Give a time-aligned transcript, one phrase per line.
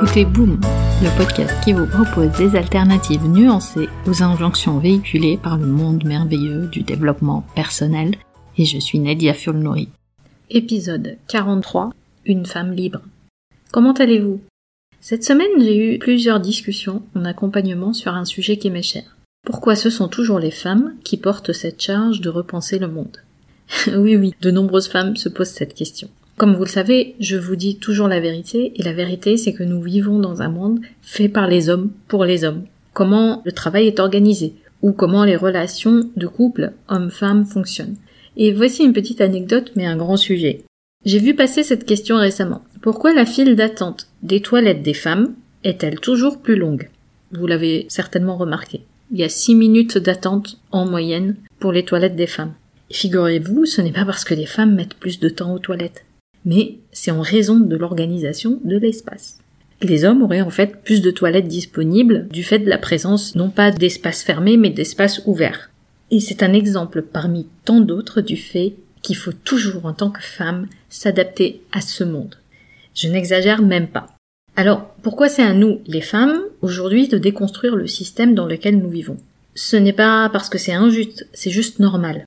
[0.00, 0.60] écoutez Boom,
[1.02, 6.68] le podcast qui vous propose des alternatives nuancées aux injonctions véhiculées par le monde merveilleux
[6.68, 8.14] du développement personnel.
[8.56, 9.88] Et je suis Nadia Fulnori.
[10.50, 11.90] Épisode 43.
[12.26, 13.00] Une femme libre.
[13.72, 14.40] Comment allez-vous?
[15.00, 19.16] Cette semaine, j'ai eu plusieurs discussions en accompagnement sur un sujet qui m'est cher.
[19.44, 23.16] Pourquoi ce sont toujours les femmes qui portent cette charge de repenser le monde?
[23.88, 26.08] Oui, oui, de nombreuses femmes se posent cette question.
[26.38, 29.64] Comme vous le savez, je vous dis toujours la vérité, et la vérité c'est que
[29.64, 32.62] nous vivons dans un monde fait par les hommes pour les hommes.
[32.92, 37.96] Comment le travail est organisé, ou comment les relations de couple homme-femme fonctionnent.
[38.36, 40.62] Et voici une petite anecdote mais un grand sujet.
[41.04, 42.62] J'ai vu passer cette question récemment.
[42.82, 46.88] Pourquoi la file d'attente des toilettes des femmes est-elle toujours plus longue?
[47.32, 48.82] Vous l'avez certainement remarqué.
[49.10, 52.54] Il y a six minutes d'attente en moyenne pour les toilettes des femmes.
[52.92, 56.04] Figurez-vous, ce n'est pas parce que les femmes mettent plus de temps aux toilettes
[56.44, 59.38] mais c'est en raison de l'organisation de l'espace.
[59.80, 63.48] Les hommes auraient en fait plus de toilettes disponibles du fait de la présence non
[63.48, 65.70] pas d'espaces fermés mais d'espaces ouverts.
[66.10, 70.22] Et c'est un exemple parmi tant d'autres du fait qu'il faut toujours en tant que
[70.22, 72.36] femme s'adapter à ce monde.
[72.94, 74.06] Je n'exagère même pas.
[74.56, 78.90] Alors, pourquoi c'est à nous, les femmes, aujourd'hui de déconstruire le système dans lequel nous
[78.90, 79.18] vivons?
[79.54, 82.24] Ce n'est pas parce que c'est injuste, c'est juste normal.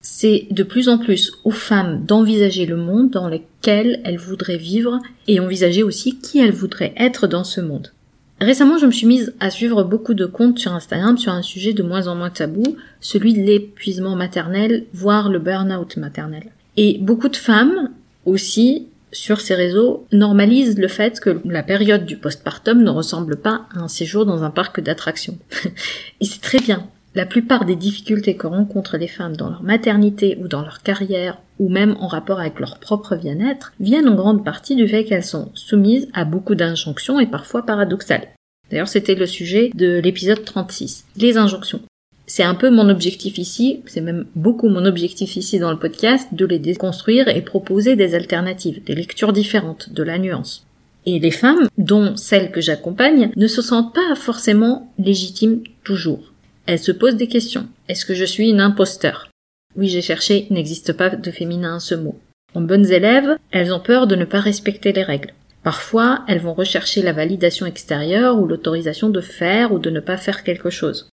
[0.00, 4.98] C'est de plus en plus aux femmes d'envisager le monde dans lequel elles voudraient vivre
[5.28, 7.92] et envisager aussi qui elles voudraient être dans ce monde.
[8.40, 11.74] Récemment, je me suis mise à suivre beaucoup de comptes sur Instagram sur un sujet
[11.74, 12.62] de moins en moins tabou,
[13.00, 16.44] celui de l'épuisement maternel, voire le burn-out maternel.
[16.78, 17.90] Et beaucoup de femmes
[18.24, 23.66] aussi sur ces réseaux normalisent le fait que la période du postpartum ne ressemble pas
[23.74, 25.38] à un séjour dans un parc d'attractions.
[26.20, 26.88] et c'est très bien.
[27.16, 31.38] La plupart des difficultés que rencontrent les femmes dans leur maternité ou dans leur carrière
[31.58, 35.24] ou même en rapport avec leur propre bien-être viennent en grande partie du fait qu'elles
[35.24, 38.28] sont soumises à beaucoup d'injonctions et parfois paradoxales.
[38.70, 41.04] D'ailleurs, c'était le sujet de l'épisode 36.
[41.16, 41.80] Les injonctions.
[42.26, 46.28] C'est un peu mon objectif ici, c'est même beaucoup mon objectif ici dans le podcast,
[46.30, 50.64] de les déconstruire et proposer des alternatives, des lectures différentes, de la nuance.
[51.06, 56.29] Et les femmes, dont celles que j'accompagne, ne se sentent pas forcément légitimes toujours.
[56.66, 57.68] Elle se pose des questions.
[57.88, 59.30] Est-ce que je suis une imposteur?
[59.76, 62.18] Oui, j'ai cherché, n'existe pas de féminin à ce mot.
[62.54, 65.32] En bonnes élèves, elles ont peur de ne pas respecter les règles.
[65.62, 70.16] Parfois, elles vont rechercher la validation extérieure ou l'autorisation de faire ou de ne pas
[70.16, 71.08] faire quelque chose.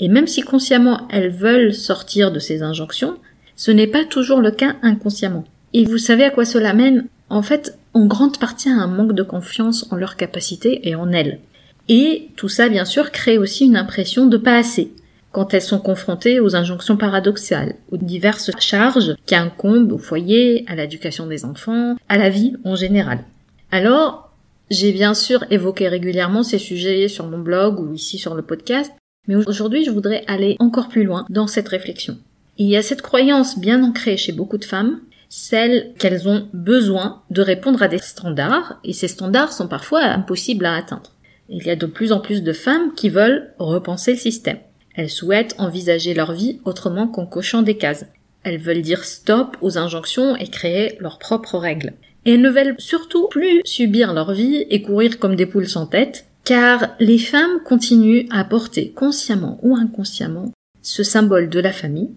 [0.00, 3.18] Et même si consciemment elles veulent sortir de ces injonctions,
[3.56, 5.44] ce n'est pas toujours le cas inconsciemment.
[5.74, 7.06] Et vous savez à quoi cela mène?
[7.28, 11.10] En fait, en grande partie à un manque de confiance en leurs capacités et en
[11.12, 11.40] elles.
[11.88, 14.92] Et tout ça, bien sûr, crée aussi une impression de pas assez
[15.30, 20.74] quand elles sont confrontées aux injonctions paradoxales, aux diverses charges qui incombent au foyer, à
[20.74, 23.24] l'éducation des enfants, à la vie en général.
[23.70, 24.32] Alors,
[24.70, 28.92] j'ai bien sûr évoqué régulièrement ces sujets sur mon blog ou ici sur le podcast,
[29.26, 32.18] mais aujourd'hui je voudrais aller encore plus loin dans cette réflexion.
[32.56, 37.22] Il y a cette croyance bien ancrée chez beaucoup de femmes, celle qu'elles ont besoin
[37.30, 41.12] de répondre à des standards, et ces standards sont parfois impossibles à atteindre.
[41.50, 44.58] Il y a de plus en plus de femmes qui veulent repenser le système.
[44.94, 48.04] Elles souhaitent envisager leur vie autrement qu'en cochant des cases.
[48.42, 51.94] Elles veulent dire stop aux injonctions et créer leurs propres règles.
[52.26, 55.86] Et elles ne veulent surtout plus subir leur vie et courir comme des poules sans
[55.86, 62.10] tête, car les femmes continuent à porter consciemment ou inconsciemment ce symbole de la famille,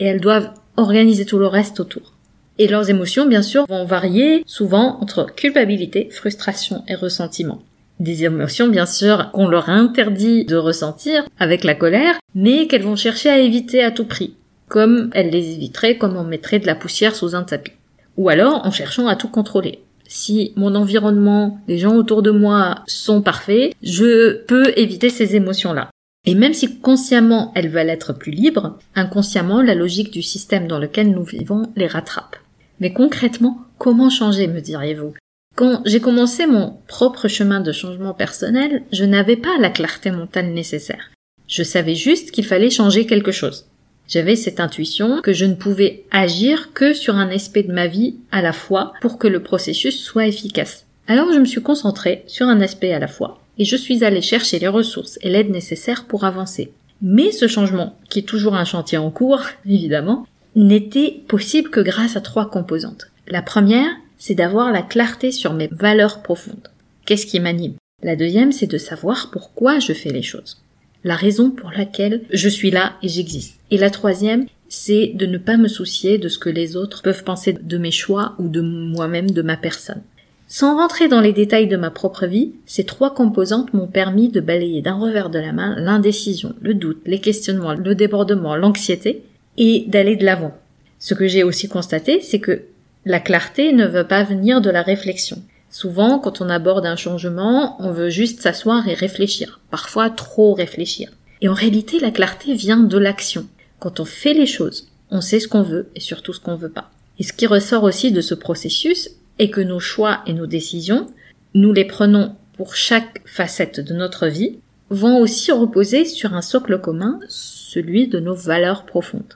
[0.00, 2.12] et elles doivent organiser tout le reste autour.
[2.58, 7.62] Et leurs émotions, bien sûr, vont varier souvent entre culpabilité, frustration et ressentiment
[8.00, 12.96] des émotions bien sûr qu'on leur interdit de ressentir avec la colère, mais qu'elles vont
[12.96, 14.34] chercher à éviter à tout prix,
[14.68, 17.72] comme elles les éviteraient comme on mettrait de la poussière sous un tapis.
[18.16, 19.80] Ou alors en cherchant à tout contrôler.
[20.08, 25.90] Si mon environnement, les gens autour de moi sont parfaits, je peux éviter ces émotions-là.
[26.26, 30.78] Et même si consciemment elles veulent être plus libres, inconsciemment la logique du système dans
[30.78, 32.36] lequel nous vivons les rattrape.
[32.80, 35.14] Mais concrètement, comment changer, me diriez-vous
[35.60, 40.54] quand j'ai commencé mon propre chemin de changement personnel, je n'avais pas la clarté mentale
[40.54, 41.10] nécessaire.
[41.48, 43.66] Je savais juste qu'il fallait changer quelque chose.
[44.08, 48.14] J'avais cette intuition que je ne pouvais agir que sur un aspect de ma vie
[48.32, 50.86] à la fois pour que le processus soit efficace.
[51.06, 54.22] Alors je me suis concentrée sur un aspect à la fois et je suis allée
[54.22, 56.72] chercher les ressources et l'aide nécessaire pour avancer.
[57.02, 62.16] Mais ce changement, qui est toujours un chantier en cours, évidemment, n'était possible que grâce
[62.16, 63.08] à trois composantes.
[63.28, 63.90] La première,
[64.20, 66.68] c'est d'avoir la clarté sur mes valeurs profondes.
[67.06, 67.74] Qu'est-ce qui m'anime?
[68.02, 70.62] La deuxième, c'est de savoir pourquoi je fais les choses.
[71.04, 73.58] La raison pour laquelle je suis là et j'existe.
[73.70, 77.24] Et la troisième, c'est de ne pas me soucier de ce que les autres peuvent
[77.24, 80.02] penser de mes choix ou de moi-même, de ma personne.
[80.46, 84.40] Sans rentrer dans les détails de ma propre vie, ces trois composantes m'ont permis de
[84.40, 89.22] balayer d'un revers de la main l'indécision, le doute, les questionnements, le débordement, l'anxiété,
[89.56, 90.54] et d'aller de l'avant.
[90.98, 92.64] Ce que j'ai aussi constaté, c'est que
[93.04, 95.42] la clarté ne veut pas venir de la réflexion.
[95.70, 101.10] Souvent, quand on aborde un changement, on veut juste s'asseoir et réfléchir, parfois trop réfléchir.
[101.40, 103.46] Et en réalité, la clarté vient de l'action.
[103.78, 106.70] Quand on fait les choses, on sait ce qu'on veut et surtout ce qu'on veut
[106.70, 106.90] pas.
[107.18, 111.06] Et ce qui ressort aussi de ce processus est que nos choix et nos décisions,
[111.54, 114.58] nous les prenons pour chaque facette de notre vie,
[114.90, 119.34] vont aussi reposer sur un socle commun, celui de nos valeurs profondes.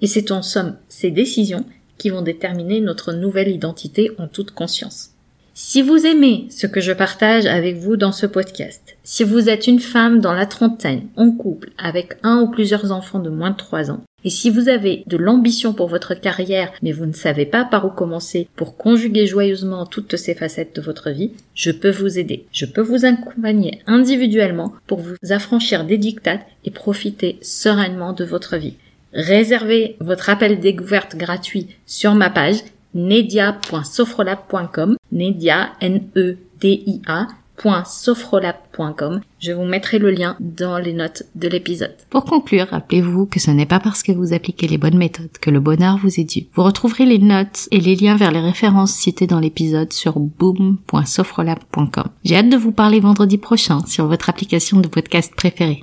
[0.00, 1.64] Et c'est en somme ces décisions
[1.98, 5.10] qui vont déterminer notre nouvelle identité en toute conscience.
[5.60, 9.66] Si vous aimez ce que je partage avec vous dans ce podcast, si vous êtes
[9.66, 13.56] une femme dans la trentaine, en couple, avec un ou plusieurs enfants de moins de
[13.56, 17.44] 3 ans, et si vous avez de l'ambition pour votre carrière, mais vous ne savez
[17.44, 21.90] pas par où commencer pour conjuguer joyeusement toutes ces facettes de votre vie, je peux
[21.90, 22.46] vous aider.
[22.52, 28.56] Je peux vous accompagner individuellement pour vous affranchir des dictates et profiter sereinement de votre
[28.56, 28.74] vie.
[29.12, 32.62] Réservez votre appel découverte gratuit sur ma page
[32.94, 35.72] nedia.sofrolab.com, nedia.
[39.40, 41.96] Je vous mettrai le lien dans les notes de l'épisode.
[42.08, 45.50] Pour conclure, rappelez-vous que ce n'est pas parce que vous appliquez les bonnes méthodes que
[45.50, 46.46] le bonheur vous est dû.
[46.54, 52.08] Vous retrouverez les notes et les liens vers les références citées dans l'épisode sur boom.sofrolab.com.
[52.24, 55.82] J'ai hâte de vous parler vendredi prochain sur votre application de podcast préférée.